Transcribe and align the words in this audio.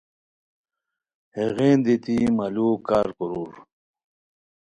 ہیغین 1.35 1.77
دیتی 1.85 2.15
مہ 2.37 2.45
لُوؤ 2.53 2.73
کارکورور 2.87 3.53